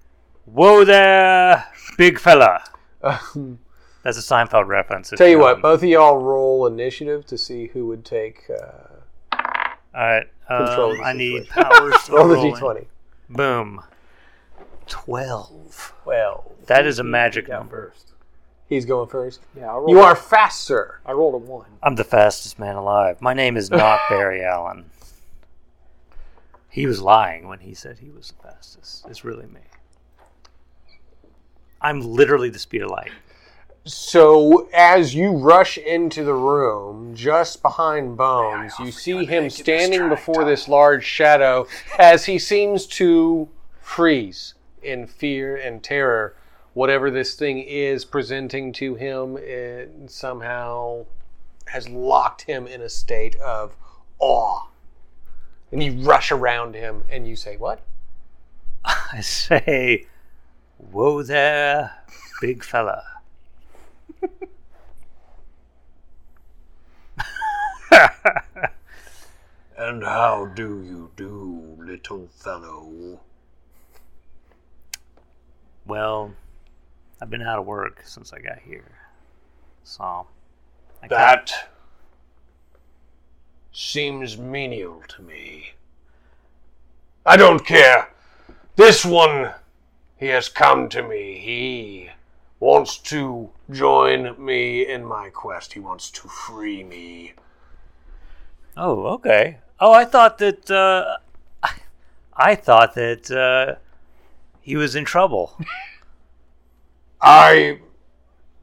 [0.43, 2.65] Whoa there, big fella.
[4.05, 5.09] That's a Seinfeld reference.
[5.17, 8.43] Tell you what, both of y'all roll initiative to see who would take.
[8.47, 9.39] Uh, All
[9.95, 10.27] right.
[10.47, 11.95] Control Um, the I need powers.
[12.05, 12.61] to roll the roll in.
[12.61, 12.85] d20.
[13.31, 13.81] Boom.
[14.85, 15.93] 12.
[16.05, 17.93] Well, That is a magic number.
[18.69, 19.41] he's going first.
[19.57, 20.99] Yeah, I rolled, You are fast, sir.
[21.03, 21.65] I rolled a one.
[21.81, 23.19] I'm the fastest man alive.
[23.23, 24.85] My name is not Barry Allen.
[26.69, 29.07] He was lying when he said he was the fastest.
[29.09, 29.61] It's really me.
[31.81, 33.09] I'm literally the speed of light.
[33.87, 40.43] So, as you rush into the room, just behind Bones, you see him standing before
[40.43, 41.67] this large shadow
[41.99, 43.47] as he seems to
[43.79, 46.35] freeze in fear and terror.
[46.73, 51.05] Whatever this thing is presenting to him, it somehow
[51.67, 53.75] has locked him in a state of
[54.17, 54.61] awe.
[55.71, 57.81] And you rush around him and you say, What?
[58.83, 60.07] I say,
[60.79, 61.91] Whoa there,
[62.41, 63.03] big fella.
[69.77, 73.19] And how do you do, little fellow?
[75.85, 76.33] Well,
[77.21, 78.97] I've been out of work since I got here.
[79.83, 80.27] So,
[81.03, 81.69] I can't- That
[83.73, 85.73] seems menial to me.
[87.25, 88.13] I don't care.
[88.77, 89.53] This one,
[90.17, 91.37] he has come to me.
[91.39, 92.11] He
[92.59, 95.73] wants to join me in my quest.
[95.73, 97.33] He wants to free me.
[98.77, 99.57] Oh, okay.
[99.79, 100.69] Oh, I thought that.
[100.69, 101.17] Uh,
[102.37, 103.75] I thought that uh,
[104.61, 105.57] he was in trouble.
[107.21, 107.79] I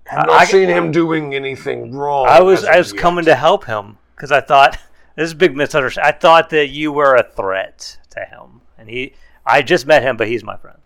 [0.07, 2.27] have not I- seen him doing anything wrong.
[2.29, 3.01] I was I was yet.
[3.01, 4.79] coming to help him because I thought
[5.17, 6.13] this is a big misunderstanding.
[6.15, 9.15] I thought that you were a threat to him, and he.
[9.45, 10.79] I just met him, but he's my friend.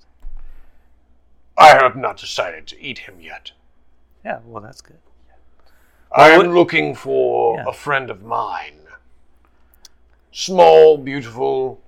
[1.58, 3.52] I have not decided to eat him yet.
[4.24, 4.96] Yeah, well, that's good.
[6.14, 7.64] I am what- looking for Yeah.
[7.68, 8.78] a friend of mine.
[10.38, 11.80] Small, beautiful.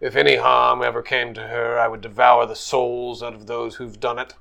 [0.00, 3.76] If any harm ever came to her, I would devour the souls out of those
[3.76, 4.34] who've done it.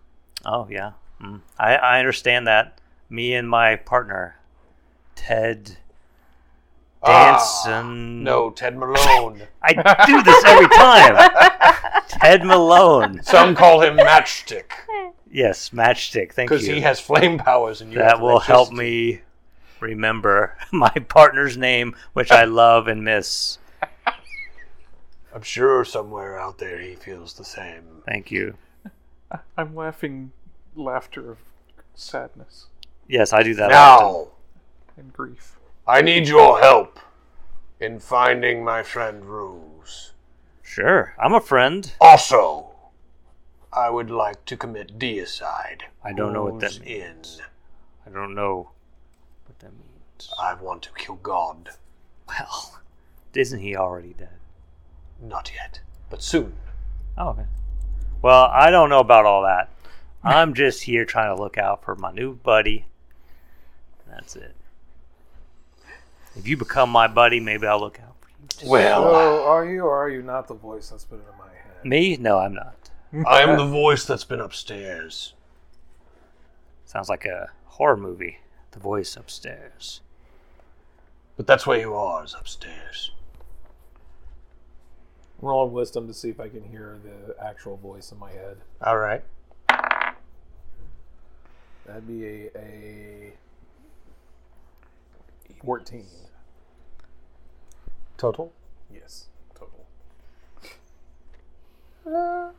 [0.46, 1.40] Oh yeah, mm.
[1.60, 2.80] I I understand that.
[3.08, 4.38] Me and my partner,
[5.14, 5.78] Ted
[7.06, 8.24] Danson.
[8.24, 9.44] No, Ted Malone.
[9.62, 9.74] I
[10.08, 12.02] do this every time.
[12.08, 13.22] Ted Malone.
[13.22, 14.72] Some call him Matchstick
[15.30, 16.34] Yes, Matchstick.
[16.34, 16.58] Thank you.
[16.58, 19.22] because he has flame powers and you that will help me
[19.82, 23.58] remember my partner's name, which I love and miss.
[25.34, 28.02] I'm sure somewhere out there he feels the same.
[28.06, 28.58] Thank you.
[29.58, 30.32] I'm laughing
[30.76, 31.38] laughter of
[31.94, 32.68] sadness
[33.08, 33.72] Yes, I do that.
[33.72, 34.08] often.
[34.08, 34.28] Now,
[34.98, 35.58] and grief.
[35.88, 37.00] I need your help
[37.80, 40.14] in finding my friend Rose.
[40.62, 41.92] Sure, I'm a friend.
[42.00, 42.68] Also,
[43.74, 45.82] I would like to commit deicide.
[46.04, 47.42] I don't know what that Who's means.
[48.06, 48.12] In.
[48.14, 48.68] I don't know what
[50.20, 50.36] that.
[50.42, 51.70] I want to kill God.
[52.28, 52.80] Well,
[53.34, 54.38] isn't he already dead?
[55.22, 55.80] Not yet,
[56.10, 56.54] but soon.
[57.18, 57.46] Oh, okay.
[58.22, 59.70] Well, I don't know about all that.
[60.24, 62.86] I'm just here trying to look out for my new buddy.
[64.10, 64.56] That's it.
[66.36, 68.48] If you become my buddy, maybe I'll look out for you.
[68.48, 68.70] too.
[68.70, 71.86] Well, So, are you or are you not the voice that's been in my head?
[71.86, 72.18] Me?
[72.18, 72.90] No, I'm not.
[73.28, 75.34] I am the voice that's been upstairs.
[76.86, 78.40] Sounds like a horror movie.
[78.72, 80.02] The voice upstairs.
[81.40, 83.12] But that's where you are, is upstairs.
[85.42, 88.58] Roll wisdom to see if I can hear the actual voice in my head.
[88.84, 89.24] All right.
[91.86, 93.34] That'd be a, a
[95.64, 96.06] 14.
[98.18, 98.52] Total?
[98.94, 99.86] Yes, total.
[102.06, 102.52] Uh,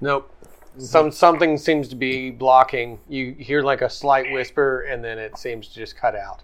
[0.00, 0.37] nope.
[0.78, 3.00] Some something seems to be blocking.
[3.08, 6.42] You hear like a slight whisper, and then it seems to just cut out.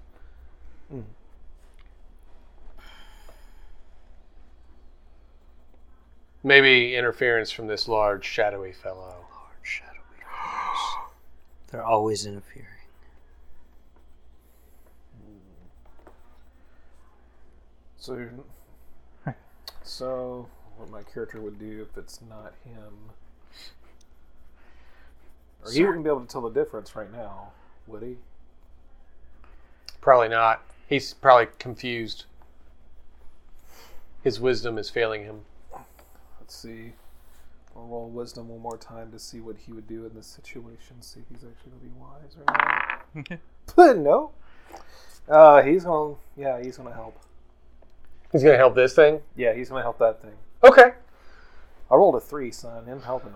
[6.47, 9.25] Maybe interference from this large, shadowy fellow.
[9.33, 10.29] Large shadowy figures.
[11.71, 12.69] They're always interfering.
[17.97, 18.29] So,
[19.83, 22.93] so what my character would do if it's not him?
[25.65, 27.53] Or he wouldn't be able to tell the difference right now,
[27.87, 28.17] would he?
[30.01, 30.63] Probably not.
[30.87, 32.27] He's probably confused.
[34.23, 35.41] His wisdom is failing him.
[36.41, 36.93] Let's see.
[37.77, 41.01] I'll roll wisdom one more time to see what he would do in this situation.
[41.01, 43.39] See if he's actually gonna be wise or
[43.77, 43.97] not.
[43.97, 44.31] no.
[45.29, 46.15] Uh, he's gonna.
[46.37, 47.19] Yeah, he's gonna help.
[48.31, 49.21] He's gonna help this thing.
[49.37, 50.35] Yeah, he's gonna help that thing.
[50.63, 50.93] Okay.
[51.91, 52.85] I rolled a three, son.
[52.89, 53.33] I'm helping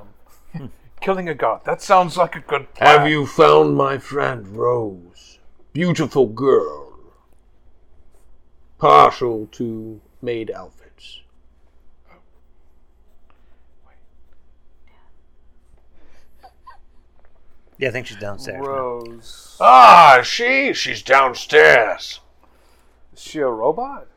[0.52, 0.72] him.
[1.00, 1.64] Killing a god.
[1.64, 2.98] That sounds like a good plan.
[2.98, 5.38] Have you found my friend Rose?
[5.72, 6.98] Beautiful girl.
[8.78, 11.20] Partial to maid outfits.
[17.78, 18.66] Yeah, I think she's downstairs.
[18.66, 19.56] Rose.
[19.60, 20.72] Ah, she?
[20.72, 22.20] She's downstairs.
[23.14, 24.08] Is she a robot?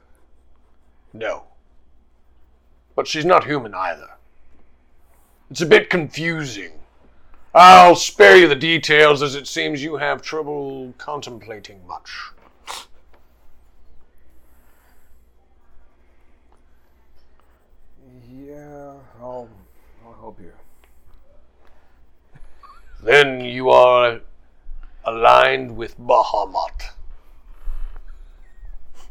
[1.13, 1.43] No.
[2.95, 4.11] But she's not human either.
[5.51, 6.71] It's a bit confusing.
[7.53, 12.31] I'll spare you the details as it seems you have trouble contemplating much.
[18.31, 19.49] Yeah, I'll,
[20.05, 20.53] I'll help you.
[23.03, 24.21] Then you are
[25.03, 26.91] aligned with Bahamut.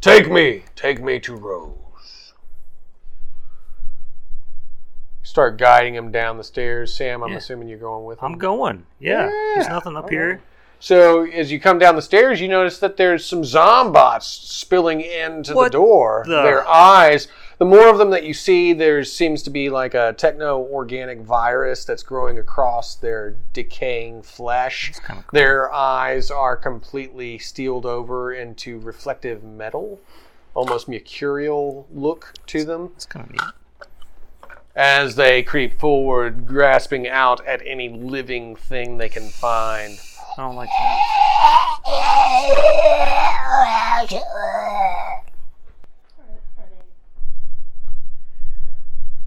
[0.01, 1.90] Take me, take me to Rose.
[5.31, 6.93] Start guiding him down the stairs.
[6.93, 7.37] Sam, I'm Yeah.
[7.37, 8.33] assuming you're going with him.
[8.33, 8.85] I'm going.
[8.99, 9.29] Yeah.
[9.55, 10.41] There's nothing up here.
[10.81, 15.55] So as you come down the stairs, you notice that there's some zombots spilling into
[15.55, 16.25] What the door.
[16.27, 17.29] the- Their eyes.
[17.59, 21.85] The more of them that you see, there seems to be like a techno-organic virus
[21.85, 24.93] that's growing across their decaying flesh.
[25.07, 25.23] cool.
[25.33, 30.01] Their eyes are completely steeled over into reflective metal,
[30.55, 33.41] almost mercurial look to them It's kind of neat.
[34.75, 39.99] As they creep forward, grasping out at any living thing they can find.
[40.37, 42.01] I don't like that.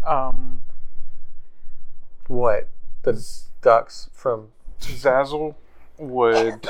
[0.05, 0.61] Um,
[2.27, 2.67] What?
[3.03, 3.21] The
[3.61, 5.55] ducks from Zazzle
[5.97, 6.67] would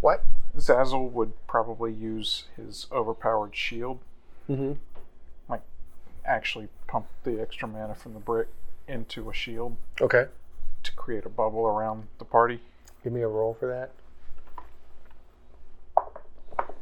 [0.00, 0.24] what?
[0.56, 4.00] Zazzle would probably use his overpowered shield,
[4.48, 4.74] Mm-hmm.
[6.26, 8.48] Like actually pump the extra mana from the brick
[8.88, 10.26] into a shield Okay.
[10.82, 12.60] to create a bubble around the party.
[13.02, 13.90] Give me a roll for that.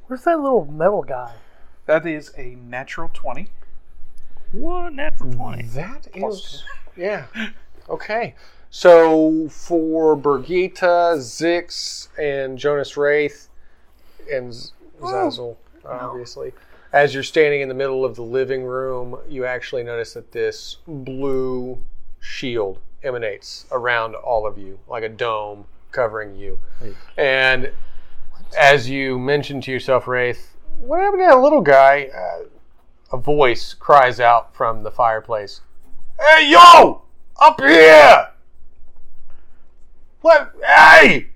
[0.07, 1.35] Where's that little metal guy?
[1.87, 3.49] That is a natural twenty.
[4.53, 4.93] What?
[4.93, 5.63] Natural 20.
[5.69, 6.63] That is,
[6.97, 7.27] yeah.
[7.89, 8.37] Okay.
[8.71, 13.49] So for Birgitta, Zix, and Jonas Wraith,
[14.33, 16.53] and Z- Zazzle, obviously,
[16.95, 20.77] as you're standing in the middle of the living room, you actually notice that this
[20.87, 21.77] blue
[22.21, 26.61] shield emanates around all of you, like a dome covering you.
[27.17, 27.73] And
[28.57, 32.11] as you mention to yourself, Wraith, what happened to that little guy?
[32.17, 32.45] Uh,
[33.13, 35.63] a voice cries out from the fireplace.
[36.21, 37.03] Hey, yo!
[37.41, 38.29] Up here!
[40.21, 40.55] What?
[40.65, 41.31] Hey!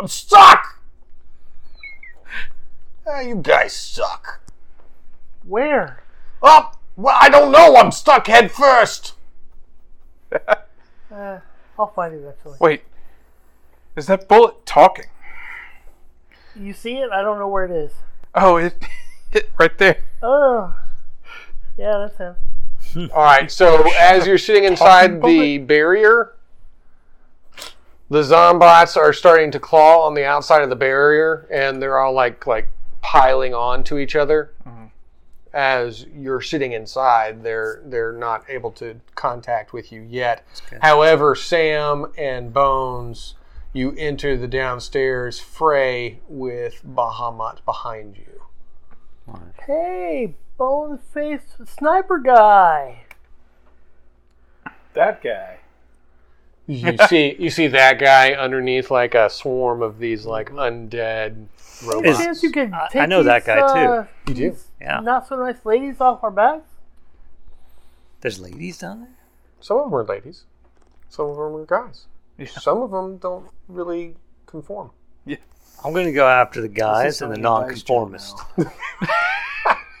[0.00, 0.80] I'm stuck!
[3.06, 4.43] You guys suck.
[5.46, 6.02] Where?
[6.42, 6.80] Up!
[6.96, 7.76] Well, I don't know.
[7.76, 9.14] I'm stuck head first.
[11.14, 11.38] Uh,
[11.78, 12.56] I'll find it eventually.
[12.60, 12.82] Wait,
[13.94, 15.04] is that bullet talking?
[16.56, 17.10] You see it?
[17.12, 17.92] I don't know where it is.
[18.34, 18.74] Oh, it
[19.30, 19.98] hit right there.
[20.24, 20.74] Oh,
[21.76, 23.10] yeah, that's him.
[23.14, 26.34] All right, so as you're sitting inside the barrier,
[28.10, 32.12] the zombots are starting to claw on the outside of the barrier, and they're all
[32.12, 32.68] like like
[33.00, 34.52] piling on to each other.
[35.54, 40.44] As you're sitting inside, they're they're not able to contact with you yet.
[40.82, 43.36] However, Sam and Bones,
[43.72, 48.42] you enter the downstairs fray with Bahamut behind you.
[49.66, 53.04] Hey, bone faced sniper guy.
[54.94, 55.58] That guy.
[56.66, 61.48] You see, you see that guy underneath like a swarm of these like undead Any
[61.82, 62.18] robots.
[62.18, 63.90] chance you can I- I take know that these, guy, too.
[63.90, 64.56] uh, You do?
[64.80, 65.00] Yeah.
[65.00, 66.68] Not so nice ladies off our backs.
[68.20, 69.10] There's ladies down there?
[69.60, 70.44] Some of them are ladies,
[71.08, 72.06] some of them are guys.
[72.38, 72.46] Yeah.
[72.46, 74.16] Some of them don't really
[74.46, 74.90] conform.
[75.24, 75.36] Yeah.
[75.84, 78.36] I'm going to go after the guys and the only a dice jail nonconformist.
[78.56, 78.72] now.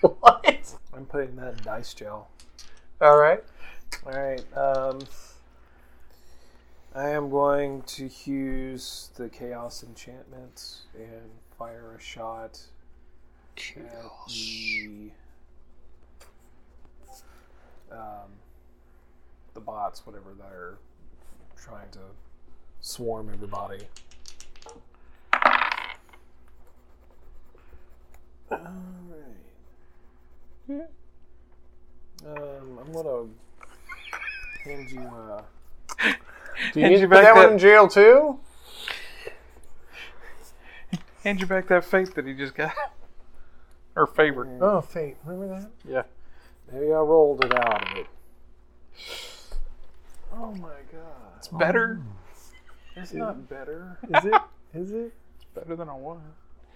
[0.00, 0.74] what?
[0.94, 2.28] I'm putting that in dice jail.
[3.00, 3.42] All right.
[4.06, 4.56] All right.
[4.56, 5.00] Um,
[6.94, 12.60] I am going to use the chaos enchantment and fire a shot
[13.56, 15.10] at the
[17.92, 18.30] um,
[19.54, 20.78] the bots, whatever that are
[21.56, 22.00] trying to
[22.80, 23.86] swarm everybody.
[28.50, 28.58] All
[30.68, 30.88] right.
[32.26, 33.26] Um, I'm gonna
[34.64, 35.00] hand you.
[35.00, 35.42] Uh,
[36.72, 38.38] Do you Hand need you to put back that one in jail too?
[41.24, 42.72] Hand you back that fate that he just got.
[43.96, 44.46] or favor.
[44.60, 45.16] Oh, fate.
[45.24, 45.70] Remember that?
[45.90, 46.02] Yeah.
[46.72, 48.06] maybe I rolled it out of it.
[50.32, 51.32] Oh my god!
[51.38, 52.00] It's better.
[52.96, 53.98] It's not better.
[54.14, 54.34] Is it?
[54.74, 55.12] Is it?
[55.36, 56.20] It's better than I was.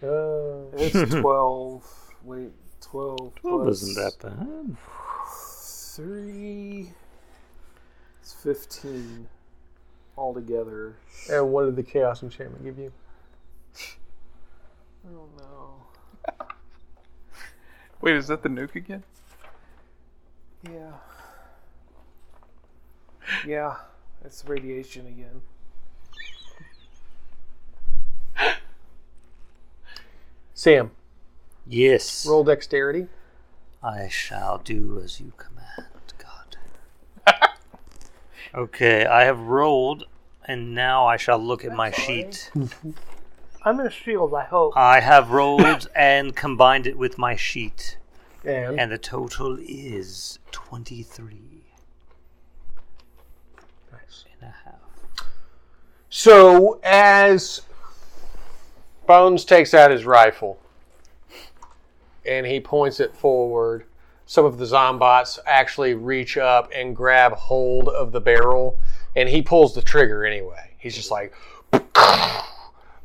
[0.02, 1.84] Uh, It's twelve.
[2.24, 3.32] Wait, twelve.
[3.42, 4.76] Well, plus isn't that bad?
[5.96, 6.92] Three.
[8.22, 9.28] It's fifteen
[10.16, 10.96] altogether.
[11.30, 12.92] and what did the chaos enchantment give you?
[15.10, 15.40] Oh, I
[16.38, 16.48] don't.
[18.00, 19.02] Wait, is that the nuke again?
[20.64, 20.92] Yeah.
[23.46, 23.76] Yeah,
[24.24, 25.42] it's radiation again.
[30.54, 30.90] Sam,
[31.66, 32.26] Yes.
[32.26, 33.08] roll dexterity.
[33.82, 36.56] I shall do as you command, God.
[38.54, 40.04] okay, I have rolled,
[40.46, 42.50] and now I shall look at my sheet.
[43.68, 44.72] I'm in a shield, I hope.
[44.76, 47.98] I have rolled and combined it with my sheet,
[48.42, 51.34] And, and the total is 23
[53.92, 54.24] Nice.
[54.40, 55.28] and a half.
[56.08, 57.60] So as
[59.06, 60.58] Bones takes out his rifle
[62.24, 63.84] and he points it forward,
[64.24, 68.78] some of the zombots actually reach up and grab hold of the barrel,
[69.14, 70.70] and he pulls the trigger anyway.
[70.78, 71.34] He's just like,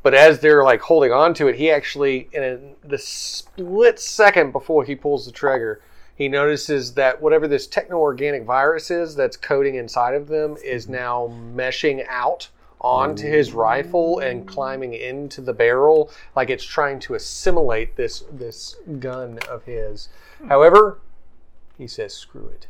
[0.03, 4.51] but as they're like holding on to it, he actually, in a, the split second
[4.51, 5.81] before he pulls the trigger,
[6.15, 10.93] he notices that whatever this techno-organic virus is that's coating inside of them is mm-hmm.
[10.93, 12.49] now meshing out
[12.81, 18.75] onto his rifle and climbing into the barrel like it's trying to assimilate this this
[18.99, 20.09] gun of his.
[20.39, 20.49] Hmm.
[20.49, 20.99] However,
[21.77, 22.67] he says screw it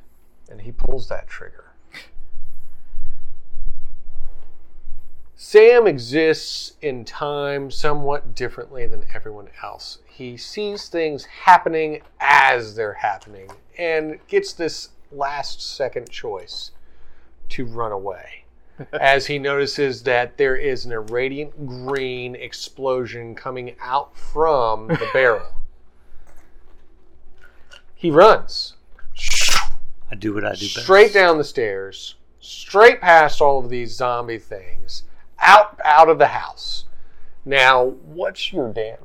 [0.50, 1.73] and he pulls that trigger.
[5.46, 9.98] Sam exists in time somewhat differently than everyone else.
[10.06, 16.72] He sees things happening as they're happening and gets this last second choice
[17.50, 18.46] to run away
[18.94, 25.56] as he notices that there is an irradiant green explosion coming out from the barrel.
[27.94, 28.76] He runs
[30.10, 30.84] I do what I do best.
[30.84, 35.04] straight down the stairs, straight past all of these zombie things,
[35.44, 36.86] out out of the house.
[37.46, 39.00] Now, what's your damage?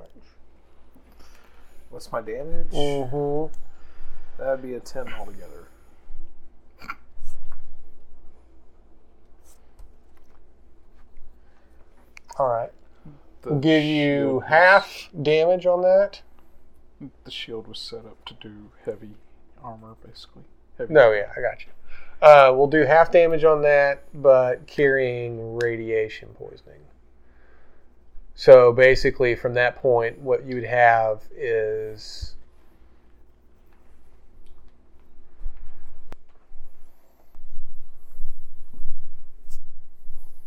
[1.90, 2.70] What's my damage?
[2.70, 3.52] Mm-hmm.
[4.38, 5.68] That'd be a 10 altogether.
[12.38, 12.70] All right.
[13.42, 16.22] The Give you half damage on that.
[17.24, 19.14] The shield was set up to do heavy
[19.62, 20.44] armor, basically.
[20.76, 21.72] Heavy No, yeah, I got you.
[22.20, 26.80] Uh, we'll do half damage on that, but carrying radiation poisoning.
[28.34, 32.34] So basically, from that point, what you would have is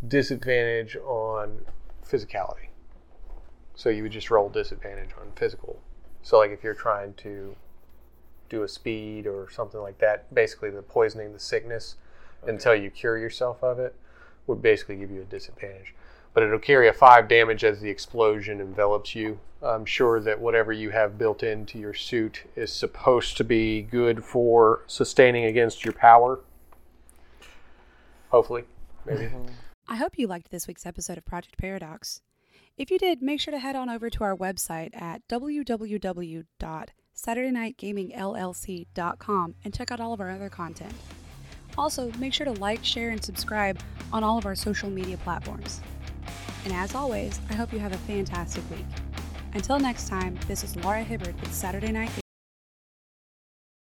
[0.06, 1.64] disadvantage on
[2.06, 2.68] physicality.
[3.74, 5.80] So you would just roll disadvantage on physical
[6.22, 7.56] So, like if you're trying to
[8.52, 11.96] do a speed or something like that, basically the poisoning, the sickness,
[12.46, 13.94] until you cure yourself of it,
[14.46, 15.94] would basically give you a disadvantage.
[16.34, 19.38] But it'll carry a five damage as the explosion envelops you.
[19.62, 24.24] I'm sure that whatever you have built into your suit is supposed to be good
[24.24, 26.40] for sustaining against your power.
[28.30, 28.64] Hopefully,
[29.04, 29.24] maybe.
[29.24, 29.52] Mm-hmm.
[29.88, 32.22] I hope you liked this week's episode of Project Paradox.
[32.76, 35.20] If you did, make sure to head on over to our website at
[37.16, 40.94] www.saturdaynightgamingllc.com and check out all of our other content.
[41.78, 43.78] Also, make sure to like, share, and subscribe
[44.12, 45.80] on all of our social media platforms.
[46.64, 48.84] And as always, I hope you have a fantastic week.
[49.54, 52.21] Until next time, this is Laura Hibbard with Saturday Night Gaming.